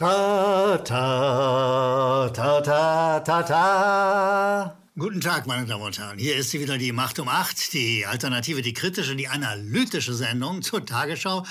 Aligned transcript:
Ta, 0.00 0.78
ta, 0.82 2.30
ta, 2.30 2.60
ta, 2.62 3.20
ta, 3.20 3.42
ta. 3.42 4.76
Guten 4.98 5.20
Tag, 5.20 5.46
meine 5.46 5.66
Damen 5.66 5.82
und 5.82 5.98
Herren. 5.98 6.18
Hier 6.18 6.36
ist 6.36 6.48
sie 6.48 6.58
wieder 6.58 6.78
die 6.78 6.92
Macht 6.92 7.18
um 7.18 7.28
acht, 7.28 7.74
die 7.74 8.06
alternative, 8.06 8.62
die 8.62 8.72
kritische, 8.72 9.14
die 9.14 9.28
analytische 9.28 10.14
Sendung 10.14 10.62
zur 10.62 10.86
Tagesschau. 10.86 11.44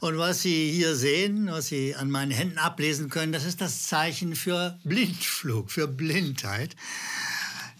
Und 0.00 0.18
was 0.18 0.42
Sie 0.42 0.72
hier 0.72 0.96
sehen, 0.96 1.46
was 1.48 1.68
Sie 1.68 1.94
an 1.94 2.10
meinen 2.10 2.32
Händen 2.32 2.58
ablesen 2.58 3.10
können, 3.10 3.30
das 3.30 3.44
ist 3.44 3.60
das 3.60 3.84
Zeichen 3.84 4.34
für 4.34 4.76
Blindflug, 4.82 5.70
für 5.70 5.86
Blindheit. 5.86 6.74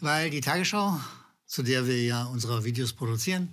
Weil 0.00 0.30
die 0.30 0.42
Tagesschau, 0.42 1.00
zu 1.44 1.64
der 1.64 1.88
wir 1.88 2.00
ja 2.00 2.22
unsere 2.26 2.64
Videos 2.64 2.92
produzieren, 2.92 3.50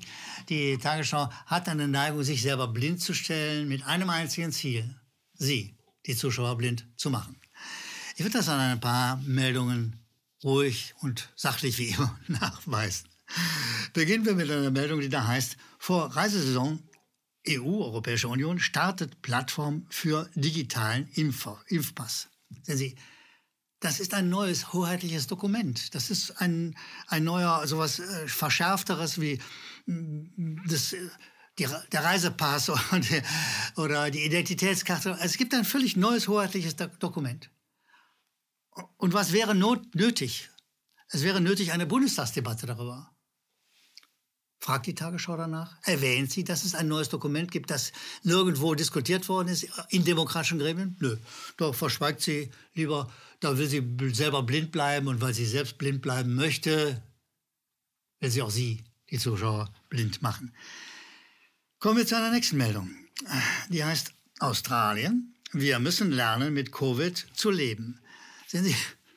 die 0.48 0.78
Tagesschau 0.78 1.28
hat 1.48 1.68
eine 1.68 1.88
Neigung, 1.88 2.22
sich 2.22 2.44
selber 2.44 2.68
blind 2.68 3.02
zu 3.02 3.16
stellen 3.16 3.68
mit 3.68 3.84
einem 3.88 4.12
einzigen 4.12 4.52
Ziel. 4.52 4.96
Sie, 5.34 5.76
die 6.06 6.16
Zuschauer 6.16 6.58
blind 6.58 6.88
zu 6.98 7.10
machen. 7.10 7.36
Ich 8.16 8.24
würde 8.24 8.38
das 8.38 8.50
an 8.50 8.60
ein 8.60 8.80
paar 8.80 9.18
Meldungen 9.18 10.00
ruhig 10.44 10.94
und 11.02 11.30
sachlich 11.36 11.78
wie 11.78 11.90
immer 11.90 12.20
nachweisen. 12.28 13.08
Beginnen 13.94 14.26
wir 14.26 14.36
mit 14.36 14.50
einer 14.52 14.72
Meldung, 14.72 15.00
die 15.00 15.10
da 15.10 15.26
heißt, 15.26 15.58
vor 15.80 16.16
Reisesaison 16.16 16.80
EU, 17.48 17.84
Europäische 17.84 18.28
Union, 18.28 18.60
startet 18.60 19.22
Plattform 19.22 19.86
für 19.90 20.30
digitalen 20.36 21.08
Impfer, 21.14 21.64
Impfpass. 21.68 22.30
Sehen 22.64 22.78
Sie, 22.78 22.96
das 23.80 24.00
ist 24.00 24.14
ein 24.14 24.30
neues 24.30 24.74
hoheitliches 24.74 25.26
Dokument. 25.28 25.96
Das 25.96 26.12
ist 26.12 26.40
ein, 26.40 26.76
ein 27.08 27.24
neuer, 27.24 27.66
sowas 27.66 28.00
äh, 28.00 28.28
verschärfteres 28.28 29.20
wie 29.20 29.40
mm, 29.88 30.68
das, 30.68 30.94
äh, 30.94 31.10
die, 31.62 31.68
der 31.92 32.04
Reisepass 32.04 32.70
oder 32.70 33.00
die, 33.00 33.22
oder 33.76 34.12
die 34.12 34.26
Identitätskarte. 34.26 35.14
Also 35.14 35.26
es 35.26 35.38
gibt 35.38 35.54
ein 35.54 35.66
völlig 35.66 35.96
neues 35.96 36.28
hoheitliches 36.28 36.76
Dokument. 37.00 37.50
Und 38.98 39.14
was 39.14 39.34
wäre 39.34 39.54
not 39.54 39.96
nötig? 39.96 40.50
Es 41.10 41.24
wäre 41.24 41.42
nötig 41.42 41.74
eine 41.74 41.86
Bundestagsdebatte 41.86 42.66
darüber. 42.66 43.12
Fragt 44.60 44.86
die 44.86 44.96
Tagesschau 44.96 45.36
danach? 45.36 45.76
Erwähnt 45.84 46.32
sie, 46.32 46.44
dass 46.44 46.64
es 46.64 46.76
ein 46.76 46.88
neues 46.88 47.10
Dokument 47.10 47.52
gibt, 47.52 47.72
das 47.72 47.92
nirgendwo 48.22 48.76
diskutiert 48.76 49.28
worden 49.28 49.48
ist 49.48 49.68
in 49.90 50.06
demokratischen 50.06 50.60
Gremien? 50.60 50.96
Nö. 51.00 51.18
Doch 51.58 51.74
verschweigt 51.74 52.22
sie 52.22 52.52
lieber, 52.74 53.12
da 53.40 53.58
will 53.58 53.68
sie 53.68 53.84
selber 54.14 54.44
blind 54.44 54.72
bleiben 54.72 55.08
und 55.08 55.20
weil 55.20 55.34
sie 55.34 55.48
selbst 55.48 55.80
blind 55.80 56.04
bleiben 56.04 56.36
möchte, 56.36 57.02
will 58.20 58.30
sie 58.30 58.44
auch 58.44 58.52
sie, 58.52 58.84
die 59.10 59.18
Zuschauer, 59.18 59.74
blind 59.90 60.22
machen. 60.22 60.54
Kommen 61.82 61.98
wir 61.98 62.06
zu 62.06 62.16
einer 62.16 62.30
nächsten 62.30 62.58
Meldung. 62.58 62.92
Die 63.70 63.84
heißt 63.84 64.14
Australien. 64.38 65.34
Wir 65.52 65.80
müssen 65.80 66.12
lernen, 66.12 66.54
mit 66.54 66.72
Covid 66.72 67.26
zu 67.34 67.50
leben. 67.50 68.00
Sehen 68.46 68.66
Sie, 68.66 68.76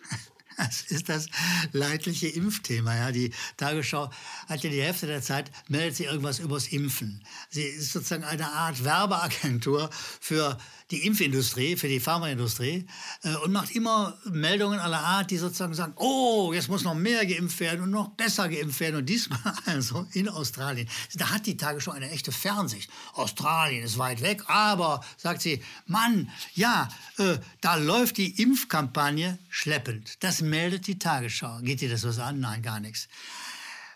das 0.56 0.80
ist 0.80 1.10
das 1.10 1.26
leidliche 1.72 2.28
Impfthema. 2.28 2.96
Ja. 2.96 3.12
Die 3.12 3.34
Tagesschau 3.58 4.10
hat 4.48 4.64
ja 4.64 4.70
die 4.70 4.80
Hälfte 4.80 5.06
der 5.06 5.20
Zeit, 5.20 5.50
meldet 5.68 5.96
sie 5.96 6.04
irgendwas 6.04 6.38
übers 6.38 6.68
Impfen. 6.68 7.22
Sie 7.50 7.64
ist 7.64 7.92
sozusagen 7.92 8.24
eine 8.24 8.50
Art 8.50 8.82
Werbeagentur 8.82 9.90
für 9.92 10.56
die 10.90 11.06
Impfindustrie, 11.06 11.77
für 11.77 11.88
die 11.88 12.00
Pharmaindustrie 12.00 12.86
äh, 13.22 13.34
und 13.36 13.52
macht 13.52 13.74
immer 13.74 14.18
Meldungen 14.24 14.78
aller 14.78 15.00
Art, 15.00 15.30
die 15.30 15.38
sozusagen 15.38 15.74
sagen, 15.74 15.94
oh, 15.96 16.52
jetzt 16.52 16.68
muss 16.68 16.84
noch 16.84 16.94
mehr 16.94 17.24
geimpft 17.24 17.58
werden 17.60 17.80
und 17.80 17.91
noch 17.91 18.10
besser 18.10 18.48
geimpft 18.48 18.80
werden. 18.80 18.96
Und 18.96 19.06
diesmal 19.06 19.41
also 19.66 20.06
in 20.12 20.28
Australien. 20.28 20.88
Da 21.14 21.30
hat 21.30 21.46
die 21.46 21.56
Tagesschau 21.56 21.92
eine 21.92 22.10
echte 22.10 22.32
Fernsicht. 22.32 22.91
Australien 23.14 23.82
ist 23.82 23.96
weit 23.98 24.20
weg, 24.20 24.42
aber, 24.46 25.02
sagt 25.16 25.41
sie, 25.41 25.62
Mann, 25.86 26.30
ja, 26.54 26.88
äh, 27.16 27.38
da 27.62 27.76
läuft 27.76 28.19
die 28.19 28.42
Impfkampagne 28.42 29.38
schleppend. 29.48 30.22
Das 30.22 30.42
meldet 30.42 30.86
die 30.86 30.98
Tagesschau. 30.98 31.60
Geht 31.62 31.80
dir 31.80 31.88
das 31.88 32.04
was 32.04 32.19
an? 32.19 32.41
Nein, 32.41 32.62
gar 32.62 32.80
nichts. 32.80 33.08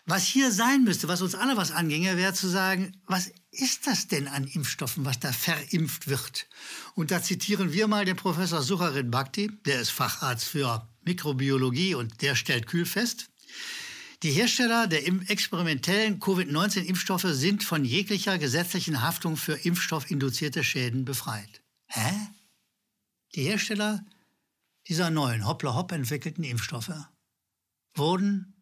Was 0.09 0.23
hier 0.23 0.51
sein 0.51 0.83
müsste, 0.83 1.07
was 1.07 1.21
uns 1.21 1.35
alle 1.35 1.55
was 1.55 1.71
anginge, 1.71 2.17
wäre 2.17 2.33
zu 2.33 2.47
sagen, 2.47 2.93
was 3.05 3.31
ist 3.51 3.87
das 3.87 4.07
denn 4.07 4.27
an 4.27 4.45
Impfstoffen, 4.45 5.05
was 5.05 5.19
da 5.19 5.31
verimpft 5.31 6.07
wird? 6.07 6.47
Und 6.95 7.11
da 7.11 7.21
zitieren 7.21 7.73
wir 7.73 7.87
mal 7.87 8.05
den 8.05 8.15
Professor 8.15 8.61
Sucharin 8.61 9.11
Bhakti, 9.11 9.51
der 9.65 9.81
ist 9.81 9.89
Facharzt 9.89 10.45
für 10.45 10.87
Mikrobiologie 11.03 11.95
und 11.95 12.21
der 12.21 12.35
stellt 12.35 12.67
kühl 12.67 12.85
fest, 12.85 13.29
die 14.21 14.31
Hersteller 14.31 14.87
der 14.87 15.07
experimentellen 15.29 16.19
Covid-19-Impfstoffe 16.19 17.27
sind 17.29 17.63
von 17.63 17.85
jeglicher 17.85 18.37
gesetzlichen 18.37 19.01
Haftung 19.01 19.37
für 19.37 19.53
impfstoffinduzierte 19.53 20.61
Schäden 20.61 21.05
befreit. 21.05 21.63
Hä? 21.87 22.11
Die 23.35 23.43
Hersteller 23.43 24.05
dieser 24.87 25.09
neuen 25.09 25.47
Hoppla-Hopp 25.47 25.93
entwickelten 25.93 26.43
Impfstoffe 26.43 26.91
wurden 27.95 28.61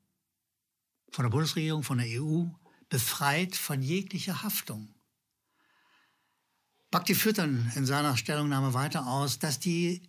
von 1.11 1.23
der 1.23 1.31
Bundesregierung, 1.31 1.81
von 1.81 1.97
der 1.97 2.21
EU 2.21 2.45
befreit 2.89 3.55
von 3.55 3.81
jeglicher 3.81 4.43
Haftung. 4.43 4.93
Bakti 6.89 7.15
führt 7.15 7.37
dann 7.37 7.71
in 7.75 7.85
seiner 7.85 8.15
Stellungnahme 8.15 8.73
weiter 8.73 9.07
aus, 9.07 9.39
dass 9.39 9.59
die 9.59 10.01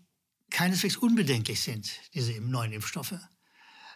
keineswegs 0.50 0.96
unbedenklich 0.96 1.60
sind, 1.60 1.90
diese 2.14 2.40
neuen 2.40 2.72
Impfstoffe. 2.72 3.14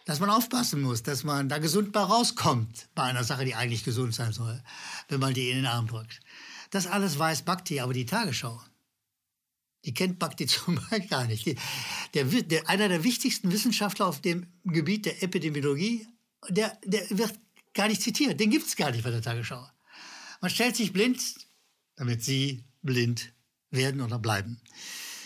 Dass 0.05 0.19
man 0.19 0.29
aufpassen 0.29 0.81
muss, 0.81 1.01
dass 1.01 1.23
man 1.23 1.47
da 1.47 1.59
gesund 1.59 1.93
bei 1.93 2.01
rauskommt 2.01 2.89
bei 2.93 3.03
einer 3.03 3.23
Sache, 3.23 3.45
die 3.45 3.55
eigentlich 3.55 3.85
gesund 3.85 4.13
sein 4.13 4.33
soll, 4.33 4.61
wenn 5.07 5.21
man 5.21 5.33
die 5.33 5.49
in 5.49 5.57
den 5.57 5.65
Arm 5.65 5.87
drückt. 5.87 6.19
Das 6.71 6.87
alles 6.87 7.17
weiß 7.17 7.43
Bhakti, 7.43 7.79
aber 7.79 7.93
die 7.93 8.05
Tagesschau, 8.05 8.61
die 9.85 9.93
kennt 9.93 10.19
Bhakti 10.19 10.45
zum 10.47 10.75
Beispiel 10.75 11.07
gar 11.07 11.25
nicht. 11.25 11.45
Die, 11.45 11.55
der, 12.13 12.25
der, 12.25 12.69
einer 12.69 12.89
der 12.89 13.03
wichtigsten 13.05 13.51
Wissenschaftler 13.51 14.07
auf 14.07 14.21
dem 14.21 14.47
Gebiet 14.65 15.05
der 15.05 15.23
Epidemiologie, 15.23 16.05
der, 16.49 16.77
der 16.83 17.09
wird 17.11 17.39
gar 17.73 17.87
nicht 17.87 18.01
zitiert. 18.01 18.39
Den 18.39 18.49
gibt 18.49 18.67
es 18.67 18.75
gar 18.75 18.91
nicht 18.91 19.03
bei 19.03 19.11
der 19.11 19.21
Tagesschau. 19.21 19.67
Man 20.41 20.49
stellt 20.49 20.75
sich 20.75 20.93
blind, 20.93 21.21
damit 21.95 22.23
Sie 22.23 22.65
blind 22.81 23.33
werden 23.71 24.01
oder 24.01 24.19
bleiben. 24.19 24.61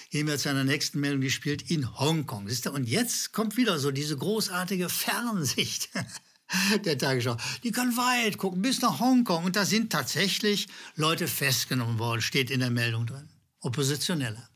Gehen 0.09 0.28
wir 0.28 0.38
zu 0.38 0.50
einer 0.50 0.63
nächsten 0.63 1.00
Meldung, 1.00 1.22
die 1.22 1.31
spielt 1.31 1.69
in 1.69 2.00
Hongkong. 2.00 2.47
Und 2.72 2.88
jetzt 2.88 3.34
kommt 3.34 3.58
wieder 3.58 3.78
so 3.78 3.91
diese 3.91 4.16
großartige 4.16 4.88
Fernsicht 4.88 5.90
der 6.85 6.97
Tagesschau. 6.97 7.35
Die 7.63 7.72
kann 7.72 7.97
weit 7.97 8.38
gucken, 8.38 8.62
bis 8.62 8.81
nach 8.81 9.00
Hongkong. 9.00 9.44
Und 9.44 9.56
da 9.56 9.66
sind 9.66 9.91
tatsächlich 9.91 10.68
Leute 10.96 11.28
festgenommen 11.28 12.00
worden, 12.00 12.22
steht 12.22 12.50
in 12.50 12.62
der 12.62 12.72
Meldung 12.72 13.06
drin. 13.06 13.28
Oppositionelle. 13.59 14.47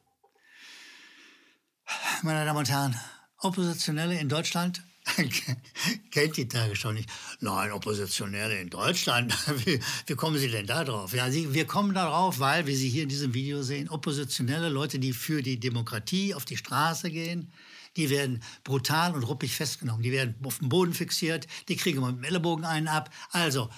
Meine 2.21 2.45
Damen 2.45 2.59
und 2.59 2.69
Herren, 2.69 2.97
Oppositionelle 3.37 4.17
in 4.17 4.29
Deutschland 4.29 4.83
kennt 6.11 6.37
die 6.37 6.47
Tagesschau 6.47 6.91
nicht. 6.91 7.09
Nein, 7.39 7.71
Oppositionelle 7.71 8.59
in 8.59 8.69
Deutschland, 8.69 9.35
wie, 9.65 9.79
wie, 10.05 10.15
kommen 10.15 10.37
Sie 10.37 10.49
denn 10.49 10.65
da 10.65 10.83
drauf? 10.83 11.13
Ja, 11.13 11.29
Sie, 11.31 11.53
wir 11.53 11.65
kommen 11.65 11.93
darauf, 11.93 12.39
weil, 12.39 12.67
wie 12.67 12.75
Sie 12.75 12.89
hier 12.89 13.03
in 13.03 13.09
diesem 13.09 13.33
Video 13.33 13.63
sehen, 13.63 13.89
Oppositionelle, 13.89 14.69
Leute, 14.69 14.99
die 14.99 15.13
für 15.13 15.41
die 15.41 15.59
Demokratie 15.59 16.33
auf 16.33 16.45
die 16.45 16.57
Straße 16.57 17.09
gehen, 17.09 17.51
die 17.97 18.09
werden 18.09 18.41
brutal 18.63 19.13
und 19.13 19.23
ruppig 19.23 19.53
festgenommen. 19.53 20.01
Die 20.01 20.11
werden 20.11 20.35
auf 20.43 20.59
dem 20.59 20.69
Boden 20.69 20.93
fixiert, 20.93 21.47
die 21.67 21.75
kriegen 21.75 21.99
mit 22.01 22.17
dem 22.17 22.23
Ellenbogen 22.23 22.65
einen 22.65 22.87
ab. 22.87 23.09
Also, 23.31 23.69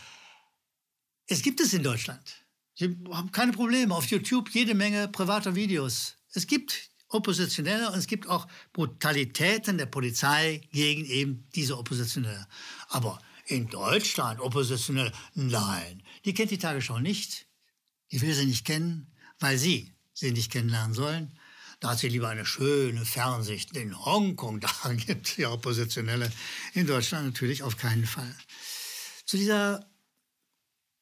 es 1.28 1.42
gibt 1.42 1.60
es 1.62 1.74
in 1.74 1.84
Deutschland. 1.84 2.44
Sie 2.76 2.98
haben 3.12 3.32
keine 3.32 3.54
Probleme. 3.54 3.96
Auf 3.96 4.06
YouTube 4.08 4.50
jede 4.52 4.76
Menge 4.76 5.08
privater 5.08 5.56
Videos. 5.56 6.16
Es 6.34 6.48
gibt 6.48 6.90
Oppositionelle 7.14 7.90
und 7.92 7.98
es 7.98 8.08
gibt 8.08 8.28
auch 8.28 8.48
Brutalitäten 8.74 9.78
der 9.78 9.86
Polizei 9.86 10.62
gegen 10.72 11.06
eben 11.06 11.48
diese 11.56 11.78
Oppositionelle. 11.78 12.48
Aber 12.90 13.20
in 13.46 13.68
Deutschland 13.68 14.40
Oppositionelle, 14.40 15.12
nein, 15.36 16.04
die 16.26 16.34
kennt 16.34 16.52
die 16.52 16.58
Tagesschau 16.58 17.00
nicht. 17.00 17.48
Die 18.12 18.22
will 18.22 18.34
sie 18.34 18.46
nicht 18.46 18.66
kennen, 18.66 19.12
weil 19.40 19.58
sie 19.58 19.92
sie 20.14 20.32
nicht 20.32 20.52
kennenlernen 20.52 20.94
sollen. 20.94 21.38
Da 21.80 21.90
hat 21.90 22.00
sie 22.00 22.08
lieber 22.08 22.30
eine 22.30 22.46
schöne 22.46 23.04
Fernsicht 23.04 23.76
in 23.76 24.06
Hongkong. 24.06 24.62
Da 24.84 24.94
gibt 24.94 25.28
es 25.28 25.38
ja 25.38 25.52
Oppositionelle. 25.52 26.32
In 26.74 26.88
Deutschland 26.88 27.26
natürlich 27.26 27.64
auf 27.64 27.78
keinen 27.78 28.06
Fall. 28.06 28.34
Zu 29.26 29.38
dieser 29.38 29.86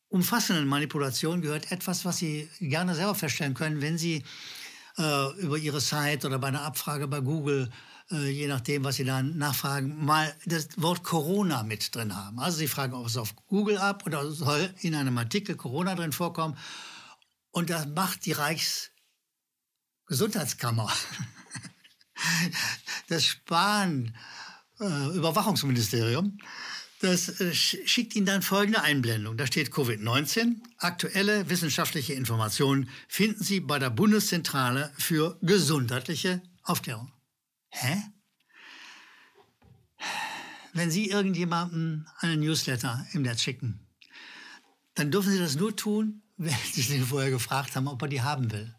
umfassenden 0.09 0.67
Manipulation 0.67 1.41
gehört 1.41 1.71
etwas, 1.71 2.03
was 2.03 2.17
Sie 2.17 2.49
gerne 2.59 2.95
selber 2.95 3.15
feststellen 3.15 3.53
können, 3.53 3.81
wenn 3.81 3.97
Sie 3.97 4.23
äh, 5.01 5.31
über 5.41 5.57
ihre 5.57 5.81
Site 5.81 6.27
oder 6.27 6.39
bei 6.39 6.49
einer 6.49 6.61
Abfrage 6.61 7.07
bei 7.07 7.21
Google, 7.21 7.71
äh, 8.11 8.29
je 8.29 8.47
nachdem, 8.47 8.83
was 8.83 8.97
sie 8.97 9.05
dann 9.05 9.37
nachfragen, 9.37 10.05
mal 10.05 10.35
das 10.45 10.67
Wort 10.77 11.03
Corona 11.03 11.63
mit 11.63 11.95
drin 11.95 12.15
haben. 12.15 12.39
Also 12.39 12.59
sie 12.59 12.67
fragen, 12.67 12.93
ob 12.93 13.07
es 13.07 13.17
auf 13.17 13.35
Google 13.47 13.77
ab 13.77 14.05
oder 14.05 14.29
soll 14.31 14.71
in 14.81 14.93
einem 14.95 15.17
Artikel 15.17 15.55
Corona 15.55 15.95
drin 15.95 16.11
vorkommen. 16.11 16.57
Und 17.51 17.69
das 17.69 17.87
macht 17.87 18.25
die 18.25 18.33
Reichsgesundheitskammer. 18.33 20.91
das 23.07 23.25
Spahn 23.25 24.13
äh, 24.79 24.83
Das 27.01 27.41
äh, 27.41 27.53
schickt 27.53 28.15
Ihnen 28.15 28.27
dann 28.27 28.43
folgende 28.43 28.83
Einblendung. 28.83 29.35
Da 29.35 29.47
steht 29.47 29.71
Covid-19. 29.71 30.57
Aktuelle 30.77 31.49
wissenschaftliche 31.49 32.13
Informationen 32.13 32.89
finden 33.07 33.43
Sie 33.43 33.59
bei 33.59 33.79
der 33.79 33.89
Bundeszentrale 33.89 34.91
für 34.97 35.37
gesundheitliche 35.41 36.43
Aufklärung. 36.63 37.11
Hä? 37.69 38.03
Wenn 40.73 40.91
Sie 40.91 41.09
irgendjemandem 41.09 42.07
einen 42.19 42.39
Newsletter 42.39 43.05
im 43.13 43.23
Netz 43.23 43.41
schicken, 43.41 43.87
dann 44.93 45.09
dürfen 45.09 45.31
Sie 45.31 45.39
das 45.39 45.55
nur 45.55 45.75
tun, 45.75 46.21
wenn 46.37 46.55
Sie 46.71 46.83
den 46.83 47.05
vorher 47.05 47.31
gefragt 47.31 47.75
haben, 47.75 47.87
ob 47.87 47.99
er 48.03 48.09
die 48.09 48.21
haben 48.21 48.51
will. 48.51 48.75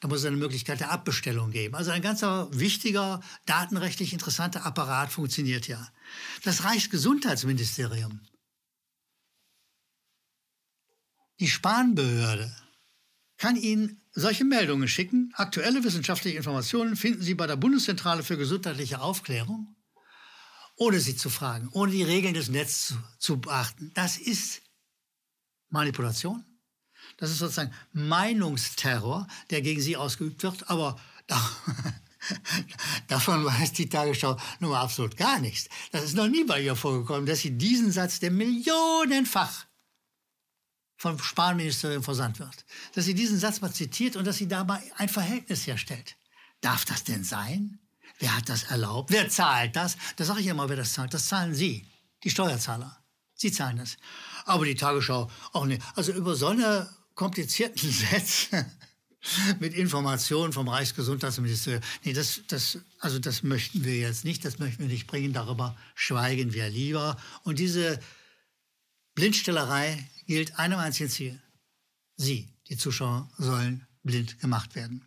Da 0.00 0.08
muss 0.08 0.20
es 0.20 0.26
eine 0.26 0.36
Möglichkeit 0.36 0.80
der 0.80 0.90
Abbestellung 0.90 1.50
geben. 1.50 1.74
Also 1.74 1.90
ein 1.90 2.02
ganzer 2.02 2.48
wichtiger, 2.52 3.20
datenrechtlich 3.46 4.12
interessanter 4.12 4.66
Apparat 4.66 5.12
funktioniert 5.12 5.68
ja. 5.68 5.88
Das 6.44 6.64
Reichsgesundheitsministerium, 6.64 8.20
die 11.40 11.48
Spanbehörde, 11.48 12.54
kann 13.38 13.56
Ihnen 13.56 14.00
solche 14.12 14.44
Meldungen 14.44 14.88
schicken. 14.88 15.32
Aktuelle 15.34 15.82
wissenschaftliche 15.82 16.36
Informationen 16.36 16.96
finden 16.96 17.22
Sie 17.22 17.34
bei 17.34 17.46
der 17.46 17.56
Bundeszentrale 17.56 18.22
für 18.22 18.36
gesundheitliche 18.36 19.00
Aufklärung, 19.00 19.74
ohne 20.76 21.00
Sie 21.00 21.16
zu 21.16 21.30
fragen, 21.30 21.68
ohne 21.72 21.92
die 21.92 22.04
Regeln 22.04 22.34
des 22.34 22.48
Netzes 22.48 22.86
zu, 22.86 22.94
zu 23.18 23.40
beachten. 23.40 23.90
Das 23.94 24.18
ist 24.18 24.62
Manipulation. 25.70 26.44
Das 27.16 27.30
ist 27.30 27.38
sozusagen 27.38 27.72
Meinungsterror, 27.92 29.26
der 29.50 29.62
gegen 29.62 29.80
Sie 29.80 29.96
ausgeübt 29.96 30.42
wird. 30.42 30.68
Aber 30.70 30.96
Davon 33.08 33.44
weiß 33.44 33.72
die 33.72 33.88
Tagesschau 33.88 34.36
nun 34.60 34.70
mal 34.70 34.80
absolut 34.80 35.16
gar 35.16 35.40
nichts. 35.40 35.68
Das 35.90 36.04
ist 36.04 36.14
noch 36.14 36.28
nie 36.28 36.44
bei 36.44 36.60
ihr 36.60 36.76
vorgekommen, 36.76 37.26
dass 37.26 37.40
sie 37.40 37.56
diesen 37.56 37.90
Satz, 37.90 38.20
der 38.20 38.30
millionenfach 38.30 39.66
vom 40.96 41.18
Spanministerium 41.18 42.02
versandt 42.02 42.38
wird, 42.38 42.64
dass 42.94 43.06
sie 43.06 43.14
diesen 43.14 43.38
Satz 43.38 43.60
mal 43.60 43.72
zitiert 43.72 44.14
und 44.14 44.24
dass 44.24 44.36
sie 44.36 44.46
dabei 44.46 44.80
ein 44.98 45.08
Verhältnis 45.08 45.66
herstellt. 45.66 46.16
Darf 46.60 46.84
das 46.84 47.02
denn 47.02 47.24
sein? 47.24 47.80
Wer 48.20 48.36
hat 48.36 48.48
das 48.48 48.64
erlaubt? 48.64 49.10
Wer 49.10 49.28
zahlt 49.28 49.74
das? 49.74 49.96
Da 50.14 50.24
sage 50.24 50.40
ich 50.40 50.46
immer, 50.46 50.68
wer 50.68 50.76
das 50.76 50.92
zahlt. 50.92 51.12
Das 51.12 51.26
zahlen 51.26 51.54
Sie, 51.54 51.88
die 52.22 52.30
Steuerzahler. 52.30 53.02
Sie 53.34 53.50
zahlen 53.50 53.78
das. 53.78 53.96
Aber 54.44 54.64
die 54.64 54.76
Tagesschau 54.76 55.28
auch 55.52 55.64
nicht. 55.64 55.82
Also 55.96 56.12
über 56.12 56.36
so 56.36 56.46
eine 56.46 56.88
komplizierten 57.14 57.90
Sätze 58.10 58.66
mit 59.60 59.74
Informationen 59.74 60.52
vom 60.52 60.68
Reichsgesundheitsministerium. 60.68 61.82
Nee, 62.04 62.12
das, 62.12 62.42
das, 62.48 62.78
also 62.98 63.18
das 63.18 63.42
möchten 63.42 63.84
wir 63.84 63.96
jetzt 63.96 64.24
nicht, 64.24 64.44
das 64.44 64.58
möchten 64.58 64.82
wir 64.82 64.88
nicht 64.88 65.06
bringen, 65.06 65.32
darüber 65.32 65.76
schweigen 65.94 66.52
wir 66.52 66.68
lieber. 66.68 67.16
Und 67.44 67.58
diese 67.58 68.00
Blindstellerei 69.14 70.08
gilt 70.26 70.58
einem 70.58 70.78
einzigen 70.78 71.10
Ziel. 71.10 71.42
Sie, 72.16 72.48
die 72.68 72.76
Zuschauer, 72.76 73.28
sollen 73.38 73.86
blind 74.02 74.40
gemacht 74.40 74.74
werden. 74.74 75.06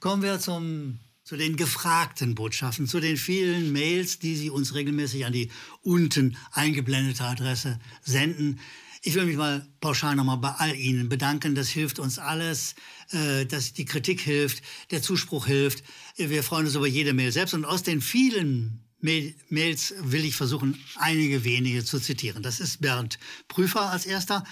Kommen 0.00 0.22
wir 0.22 0.38
zum, 0.38 1.00
zu 1.24 1.36
den 1.36 1.56
gefragten 1.56 2.34
Botschaften, 2.34 2.86
zu 2.86 3.00
den 3.00 3.16
vielen 3.16 3.72
Mails, 3.72 4.18
die 4.18 4.36
Sie 4.36 4.50
uns 4.50 4.74
regelmäßig 4.74 5.24
an 5.24 5.32
die 5.32 5.50
unten 5.82 6.36
eingeblendete 6.52 7.24
Adresse 7.24 7.78
senden. 8.02 8.60
Ich 9.02 9.14
will 9.14 9.26
mich 9.26 9.36
mal 9.36 9.66
pauschal 9.80 10.16
nochmal 10.16 10.38
bei 10.38 10.50
all 10.50 10.74
Ihnen 10.74 11.08
bedanken. 11.08 11.54
Das 11.54 11.68
hilft 11.68 11.98
uns 11.98 12.18
alles, 12.18 12.74
äh, 13.10 13.46
dass 13.46 13.72
die 13.72 13.84
Kritik 13.84 14.20
hilft, 14.20 14.62
der 14.90 15.02
Zuspruch 15.02 15.46
hilft. 15.46 15.84
Wir 16.16 16.42
freuen 16.42 16.66
uns 16.66 16.74
über 16.74 16.86
jede 16.86 17.12
Mail 17.12 17.30
selbst. 17.30 17.54
Und 17.54 17.64
aus 17.64 17.82
den 17.82 18.00
vielen 18.00 18.87
Mails 19.00 19.94
will 20.00 20.24
ich 20.24 20.34
versuchen, 20.34 20.82
einige 20.96 21.44
wenige 21.44 21.84
zu 21.84 22.00
zitieren. 22.00 22.42
Das 22.42 22.58
ist 22.58 22.80
Bernd 22.80 23.18
Prüfer 23.46 23.90
als 23.90 24.06
erster. 24.06 24.44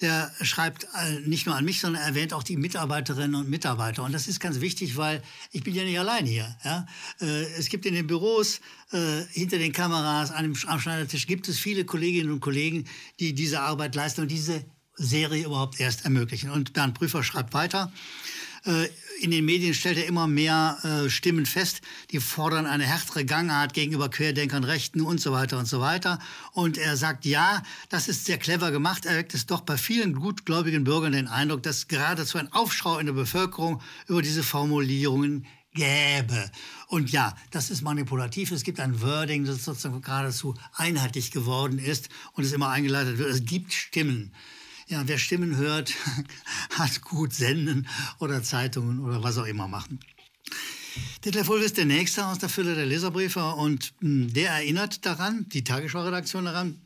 Der 0.00 0.30
schreibt 0.42 0.86
äh, 0.94 1.20
nicht 1.20 1.46
nur 1.46 1.54
an 1.54 1.64
mich, 1.64 1.80
sondern 1.80 2.02
erwähnt 2.02 2.34
auch 2.34 2.42
die 2.42 2.56
Mitarbeiterinnen 2.56 3.34
und 3.34 3.48
Mitarbeiter. 3.48 4.02
Und 4.02 4.12
das 4.12 4.26
ist 4.26 4.40
ganz 4.40 4.60
wichtig, 4.60 4.96
weil 4.96 5.22
ich 5.52 5.62
bin 5.62 5.74
ja 5.74 5.84
nicht 5.84 5.98
allein 5.98 6.26
hier. 6.26 6.54
Ja? 6.64 6.86
Äh, 7.20 7.44
es 7.54 7.68
gibt 7.68 7.86
in 7.86 7.94
den 7.94 8.06
Büros, 8.06 8.60
äh, 8.92 9.22
hinter 9.30 9.58
den 9.58 9.72
Kameras, 9.72 10.32
am 10.32 10.54
Schneidertisch, 10.54 11.26
gibt 11.26 11.48
es 11.48 11.58
viele 11.58 11.84
Kolleginnen 11.84 12.30
und 12.30 12.40
Kollegen, 12.40 12.86
die 13.20 13.34
diese 13.34 13.60
Arbeit 13.60 13.94
leisten 13.94 14.22
und 14.22 14.30
diese 14.30 14.64
Serie 14.96 15.46
überhaupt 15.46 15.80
erst 15.80 16.04
ermöglichen. 16.04 16.50
Und 16.50 16.72
Bernd 16.74 16.94
Prüfer 16.94 17.22
schreibt 17.22 17.54
weiter. 17.54 17.92
Äh, 18.64 18.88
in 19.20 19.30
den 19.30 19.44
Medien 19.44 19.74
stellt 19.74 19.96
er 19.96 20.06
immer 20.06 20.26
mehr 20.26 20.78
äh, 20.82 21.08
Stimmen 21.08 21.46
fest, 21.46 21.80
die 22.10 22.20
fordern 22.20 22.66
eine 22.66 22.84
härtere 22.84 23.24
Gangart 23.24 23.72
gegenüber 23.72 24.08
Querdenkern, 24.08 24.64
Rechten 24.64 25.00
und 25.00 25.20
so 25.20 25.32
weiter 25.32 25.58
und 25.58 25.66
so 25.66 25.80
weiter. 25.80 26.18
Und 26.52 26.78
er 26.78 26.96
sagt, 26.96 27.24
ja, 27.24 27.62
das 27.88 28.08
ist 28.08 28.24
sehr 28.24 28.38
clever 28.38 28.70
gemacht. 28.70 29.06
Er 29.06 29.16
weckt 29.16 29.34
es 29.34 29.46
doch 29.46 29.60
bei 29.60 29.76
vielen 29.76 30.14
gutgläubigen 30.14 30.84
Bürgern 30.84 31.12
den 31.12 31.28
Eindruck, 31.28 31.62
dass 31.62 31.88
geradezu 31.88 32.38
ein 32.38 32.52
Aufschrei 32.52 33.00
in 33.00 33.06
der 33.06 33.12
Bevölkerung 33.12 33.80
über 34.08 34.20
diese 34.20 34.42
Formulierungen 34.42 35.46
gäbe. 35.72 36.50
Und 36.88 37.10
ja, 37.10 37.34
das 37.50 37.70
ist 37.70 37.82
manipulativ. 37.82 38.50
Es 38.50 38.62
gibt 38.62 38.80
ein 38.80 39.00
Wording, 39.00 39.44
das 39.44 39.64
sozusagen 39.64 40.02
geradezu 40.02 40.54
einheitlich 40.74 41.30
geworden 41.30 41.78
ist 41.78 42.08
und 42.32 42.44
es 42.44 42.52
immer 42.52 42.68
eingeleitet 42.68 43.18
wird. 43.18 43.30
Es 43.30 43.44
gibt 43.44 43.72
Stimmen 43.72 44.32
ja, 44.88 45.02
wer 45.06 45.18
Stimmen 45.18 45.56
hört, 45.56 45.94
hat 46.70 47.02
gut 47.02 47.32
Senden 47.32 47.88
oder 48.18 48.42
Zeitungen 48.42 49.00
oder 49.00 49.22
was 49.22 49.38
auch 49.38 49.46
immer 49.46 49.68
machen. 49.68 50.00
Detlef 51.24 51.48
Wolf 51.48 51.64
ist 51.64 51.76
der 51.76 51.86
Nächste 51.86 52.26
aus 52.26 52.38
der 52.38 52.48
Fülle 52.48 52.74
der 52.74 52.86
Leserbriefe 52.86 53.54
und 53.54 53.94
hm, 54.00 54.32
der 54.32 54.50
erinnert 54.50 55.04
daran, 55.04 55.48
die 55.48 55.64
Tagesschau-Redaktion 55.64 56.44
daran, 56.44 56.80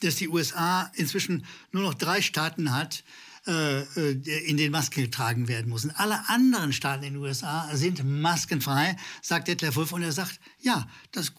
dass 0.00 0.16
die 0.16 0.28
USA 0.28 0.90
inzwischen 0.94 1.44
nur 1.70 1.82
noch 1.82 1.94
drei 1.94 2.22
Staaten 2.22 2.74
hat, 2.74 3.04
äh, 3.46 3.80
äh, 3.80 4.48
in 4.48 4.56
denen 4.56 4.72
Masken 4.72 5.02
getragen 5.02 5.48
werden 5.48 5.68
müssen. 5.68 5.90
Alle 5.90 6.28
anderen 6.28 6.72
Staaten 6.72 7.04
in 7.04 7.14
den 7.14 7.22
USA 7.22 7.68
sind 7.76 8.04
maskenfrei, 8.04 8.96
sagt 9.20 9.48
Detlef 9.48 9.76
Wolf. 9.76 9.92
Und 9.92 10.02
er 10.02 10.12
sagt, 10.12 10.40
ja, 10.60 10.86
das 11.10 11.32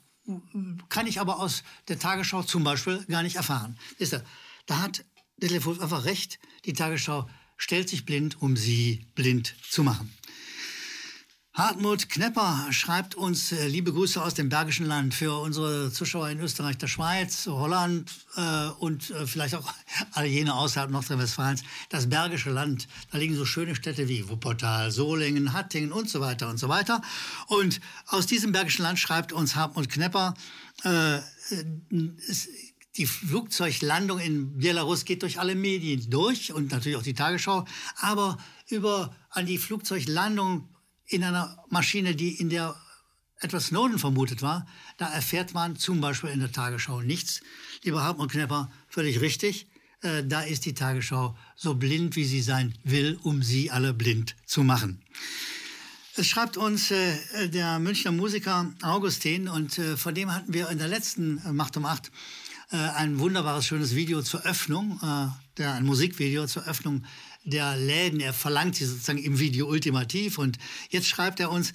kann 0.90 1.08
ich 1.08 1.20
aber 1.20 1.40
aus 1.40 1.64
der 1.88 2.00
Tagesschau 2.00 2.44
zum 2.44 2.64
Beispiel 2.64 3.04
gar 3.06 3.24
nicht 3.24 3.36
erfahren. 3.36 3.78
Er, 4.00 4.24
da 4.66 4.82
hat 4.82 5.04
Detlef 5.44 5.66
Wolf 5.66 5.82
einfach 5.82 6.06
recht. 6.06 6.40
Die 6.64 6.72
Tagesschau 6.72 7.30
stellt 7.58 7.90
sich 7.90 8.06
blind, 8.06 8.42
um 8.42 8.56
sie 8.56 9.06
blind 9.14 9.56
zu 9.70 9.84
machen. 9.84 10.10
Hartmut 11.54 12.10
Knepper 12.10 12.68
schreibt 12.72 13.14
uns 13.14 13.52
äh, 13.52 13.68
liebe 13.68 13.94
Grüße 13.94 14.24
aus 14.24 14.34
dem 14.34 14.50
Bergischen 14.50 14.88
Land 14.88 15.14
für 15.14 15.40
unsere 15.40 15.92
Zuschauer 15.92 16.30
in 16.30 16.40
Österreich, 16.40 16.78
der 16.78 16.88
Schweiz, 16.88 17.46
Holland 17.46 18.10
äh, 18.38 18.70
und 18.80 19.12
äh, 19.12 19.28
vielleicht 19.28 19.54
auch 19.54 19.72
alle 20.14 20.28
jene 20.28 20.56
außerhalb 20.56 20.90
Nordrhein-Westfalens. 20.90 21.62
Das 21.90 22.10
Bergische 22.10 22.50
Land, 22.50 22.88
da 23.12 23.20
liegen 23.20 23.36
so 23.36 23.46
schöne 23.46 23.76
Städte 23.76 24.08
wie 24.08 24.28
Wuppertal, 24.30 24.92
Solingen, 24.92 25.54
Hattingen 25.54 25.92
und 25.92 26.10
so 26.10 26.22
weiter 26.22 26.50
und 26.50 26.58
so 26.58 26.70
weiter. 26.70 27.02
Und 27.48 27.82
aus 28.08 28.26
diesem 28.26 28.54
Bergischen 28.54 28.84
Land 28.84 28.98
schreibt 28.98 29.34
uns 29.34 29.56
Hartmut 29.56 29.90
Knepper, 29.90 30.34
äh, 30.86 31.18
es, 32.28 32.48
die 32.98 33.08
Flugzeuglandung 33.08 34.20
in 34.20 34.58
Belarus 34.58 35.06
geht 35.06 35.24
durch 35.24 35.40
alle 35.40 35.56
Medien 35.56 36.10
durch 36.10 36.54
und 36.54 36.72
natürlich 36.72 36.98
auch 36.98 37.04
die 37.04 37.16
Tagesschau, 37.16 37.66
aber 37.96 38.38
über 38.68 39.16
an 39.30 39.46
die 39.46 39.58
Flugzeuglandung 39.58 40.70
in 41.08 41.24
einer 41.24 41.58
Maschine, 41.70 42.16
die 42.16 42.40
in 42.40 42.50
der 42.50 42.76
etwas 43.40 43.68
Snowden 43.68 44.00
vermutet 44.00 44.42
war, 44.42 44.66
da 44.98 45.12
erfährt 45.12 45.54
man 45.54 45.76
zum 45.76 46.02
Beispiel 46.02 46.30
in 46.30 46.40
der 46.40 46.52
Tagesschau 46.52 47.02
nichts. 47.02 47.42
Lieber 47.84 48.04
Hartmut 48.04 48.32
Knepper, 48.32 48.72
völlig 48.88 49.22
richtig. 49.22 49.68
Äh, 50.02 50.24
da 50.26 50.42
ist 50.42 50.66
die 50.66 50.74
Tagesschau 50.74 51.36
so 51.56 51.76
blind, 51.76 52.16
wie 52.16 52.26
sie 52.26 52.42
sein 52.42 52.74
will, 52.84 53.20
um 53.24 53.44
sie 53.44 53.72
alle 53.72 53.94
blind 53.94 54.36
zu 54.46 54.64
machen. 54.64 55.04
Es 56.16 56.28
schreibt 56.28 56.58
uns 56.58 56.92
äh, 56.92 57.50
der 57.50 57.80
Münchner 57.80 58.12
Musiker 58.12 58.72
Augustin 58.82 59.48
und 59.48 59.78
äh, 59.80 59.98
von 59.98 60.14
dem 60.14 60.34
hatten 60.34 60.54
wir 60.54 60.70
in 60.70 60.78
der 60.78 60.88
letzten 60.88 61.42
Macht 61.56 61.76
um 61.76 61.86
Acht 61.86 62.12
äh, 62.74 62.78
ein 62.78 63.20
wunderbares, 63.20 63.66
schönes 63.66 63.96
Video 63.96 64.22
zur 64.22 64.42
Öffnung, 64.46 65.00
äh, 65.04 65.28
der, 65.58 65.74
ein 65.76 65.86
Musikvideo 65.86 66.48
zur 66.48 66.66
Öffnung 66.66 67.04
der 67.44 67.78
Läden. 67.78 68.20
Er 68.20 68.34
verlangt 68.34 68.76
sie 68.76 68.86
sozusagen 68.86 69.20
im 69.20 69.40
Video 69.40 69.68
ultimativ. 69.68 70.40
Und 70.40 70.58
jetzt 70.90 71.08
schreibt 71.08 71.40
er 71.40 71.52
uns 71.52 71.72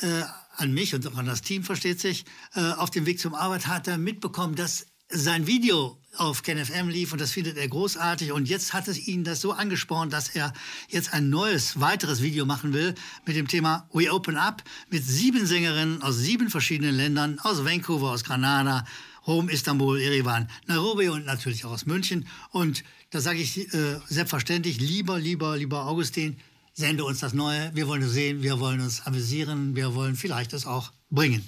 äh, 0.00 0.22
an 0.56 0.74
mich 0.74 0.94
und 0.94 1.06
auch 1.06 1.16
an 1.16 1.26
das 1.26 1.42
Team, 1.42 1.62
versteht 1.62 2.00
sich, 2.00 2.24
äh, 2.54 2.72
auf 2.72 2.90
dem 2.90 3.06
Weg 3.06 3.20
zum 3.20 3.34
Arbeit 3.34 3.68
hat 3.68 3.86
er 3.86 3.96
mitbekommen, 3.96 4.56
dass 4.56 4.86
sein 5.12 5.46
Video 5.46 5.98
auf 6.16 6.42
KenFM 6.42 6.88
lief 6.88 7.12
und 7.12 7.20
das 7.20 7.32
findet 7.32 7.56
er 7.56 7.68
großartig. 7.68 8.32
Und 8.32 8.48
jetzt 8.48 8.72
hat 8.72 8.88
es 8.88 9.06
ihn 9.08 9.24
das 9.24 9.40
so 9.40 9.52
angespornt, 9.52 10.12
dass 10.12 10.28
er 10.28 10.52
jetzt 10.88 11.12
ein 11.12 11.30
neues, 11.30 11.80
weiteres 11.80 12.22
Video 12.22 12.46
machen 12.46 12.72
will 12.72 12.94
mit 13.26 13.36
dem 13.36 13.48
Thema 13.48 13.88
We 13.92 14.12
Open 14.12 14.36
Up 14.36 14.62
mit 14.88 15.04
sieben 15.04 15.46
Sängerinnen 15.46 16.02
aus 16.02 16.16
sieben 16.16 16.50
verschiedenen 16.50 16.94
Ländern, 16.94 17.38
aus 17.40 17.64
Vancouver, 17.64 18.10
aus 18.10 18.24
Granada, 18.24 18.84
Rom, 19.26 19.48
Istanbul, 19.48 20.00
Erevan, 20.00 20.48
Nairobi 20.66 21.08
und 21.08 21.26
natürlich 21.26 21.64
auch 21.64 21.72
aus 21.72 21.86
München. 21.86 22.26
Und 22.50 22.84
da 23.10 23.20
sage 23.20 23.40
ich 23.40 23.72
äh, 23.74 24.00
selbstverständlich, 24.08 24.80
lieber, 24.80 25.18
lieber, 25.18 25.56
lieber 25.56 25.86
Augustin, 25.86 26.36
sende 26.72 27.04
uns 27.04 27.20
das 27.20 27.32
Neue. 27.32 27.70
Wir 27.74 27.88
wollen 27.88 28.02
es 28.02 28.12
sehen, 28.12 28.42
wir 28.42 28.60
wollen 28.60 28.80
uns 28.80 29.06
amüsieren, 29.06 29.76
wir 29.76 29.94
wollen 29.94 30.16
vielleicht 30.16 30.52
es 30.52 30.66
auch 30.66 30.92
bringen. 31.10 31.46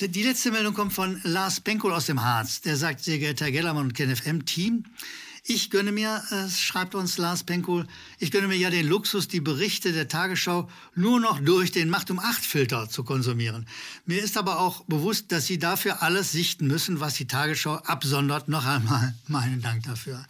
Die 0.00 0.22
letzte 0.22 0.50
Meldung 0.50 0.72
kommt 0.72 0.94
von 0.94 1.20
Lars 1.24 1.60
Benkohl 1.60 1.92
aus 1.92 2.06
dem 2.06 2.22
Harz. 2.22 2.62
Der 2.62 2.76
sagt, 2.76 3.04
sehr 3.04 3.18
geehrter 3.18 3.46
Herr 3.46 3.52
Gellermann 3.52 3.86
und 3.86 3.94
KenFM-Team, 3.94 4.84
ich 5.44 5.70
gönne 5.70 5.92
mir, 5.92 6.22
äh, 6.30 6.48
schreibt 6.48 6.94
uns 6.94 7.18
Lars 7.18 7.44
Penkohl, 7.44 7.86
ich 8.18 8.30
gönne 8.30 8.48
mir 8.48 8.56
ja 8.56 8.70
den 8.70 8.86
Luxus, 8.86 9.28
die 9.28 9.40
Berichte 9.40 9.92
der 9.92 10.08
Tagesschau 10.08 10.68
nur 10.94 11.20
noch 11.20 11.40
durch 11.40 11.72
den 11.72 11.90
Macht 11.90 12.10
um 12.10 12.18
acht 12.18 12.44
Filter 12.44 12.88
zu 12.88 13.04
konsumieren. 13.04 13.66
Mir 14.04 14.22
ist 14.22 14.36
aber 14.36 14.60
auch 14.60 14.84
bewusst, 14.84 15.32
dass 15.32 15.46
Sie 15.46 15.58
dafür 15.58 16.02
alles 16.02 16.32
sichten 16.32 16.66
müssen, 16.66 17.00
was 17.00 17.14
die 17.14 17.26
Tagesschau 17.26 17.76
absondert. 17.76 18.48
Noch 18.48 18.66
einmal 18.66 19.14
meinen 19.28 19.62
Dank 19.62 19.84
dafür. 19.84 20.24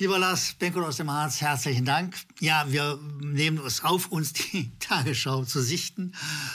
Lieber 0.00 0.18
Lars 0.18 0.54
Benkohl 0.56 0.84
aus 0.84 0.96
dem 0.96 1.10
Harz, 1.10 1.40
herzlichen 1.40 1.84
Dank. 1.84 2.14
Ja, 2.38 2.70
wir 2.70 3.00
nehmen 3.20 3.60
es 3.66 3.82
auf, 3.82 4.06
uns 4.12 4.32
die 4.32 4.70
Tagesschau 4.78 5.44
zu 5.44 5.60
sichten 5.60 6.12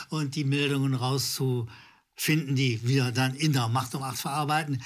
und 0.08 0.36
die 0.36 0.46
Meldungen 0.46 0.94
rauszufinden, 0.94 2.56
die 2.56 2.80
wir 2.88 3.12
dann 3.12 3.36
in 3.36 3.52
der 3.52 3.68
Macht 3.68 3.96
um 3.96 4.04
acht 4.04 4.18
verarbeiten. 4.18 4.82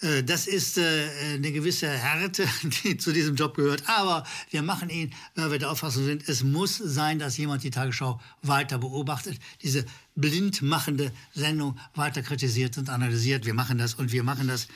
Äh, 0.00 0.22
das 0.22 0.46
ist 0.46 0.78
äh, 0.78 1.08
eine 1.34 1.52
gewisse 1.52 1.88
Härte, 1.88 2.48
die 2.84 2.96
zu 2.96 3.12
diesem 3.12 3.36
Job 3.36 3.54
gehört. 3.54 3.88
Aber 3.88 4.24
wir 4.50 4.62
machen 4.62 4.90
ihn, 4.90 5.14
weil 5.34 5.50
wir 5.50 5.58
der 5.58 5.70
Auffassung 5.70 6.04
sind, 6.04 6.28
es 6.28 6.42
muss 6.42 6.76
sein, 6.76 7.18
dass 7.18 7.36
jemand 7.36 7.62
die 7.62 7.70
Tagesschau 7.70 8.20
weiter 8.42 8.78
beobachtet, 8.78 9.38
diese 9.62 9.86
blindmachende 10.14 11.12
Sendung 11.34 11.78
weiter 11.94 12.22
kritisiert 12.22 12.78
und 12.78 12.90
analysiert. 12.90 13.46
Wir 13.46 13.54
machen 13.54 13.78
das 13.78 13.94
und 13.94 14.12
wir 14.12 14.22
machen 14.22 14.48
das 14.48 14.68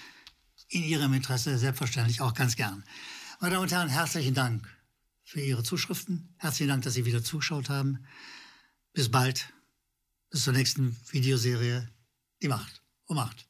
in 0.68 0.84
Ihrem 0.84 1.12
Interesse 1.12 1.58
selbstverständlich 1.58 2.20
auch 2.20 2.34
ganz 2.34 2.56
gern. 2.56 2.84
Meine 3.40 3.54
Damen 3.54 3.64
und 3.64 3.72
Herren, 3.72 3.88
herzlichen 3.88 4.34
Dank 4.34 4.68
für 5.24 5.40
Ihre 5.40 5.62
Zuschriften. 5.62 6.34
Herzlichen 6.38 6.68
Dank, 6.68 6.82
dass 6.82 6.94
Sie 6.94 7.04
wieder 7.04 7.22
zugeschaut 7.22 7.68
haben. 7.68 8.04
Bis 8.92 9.10
bald. 9.10 9.52
Bis 10.30 10.44
zur 10.44 10.52
nächsten 10.52 10.96
Videoserie. 11.10 11.88
Die 12.42 12.48
Macht 12.48 12.82
um 13.06 13.16
Macht. 13.16 13.49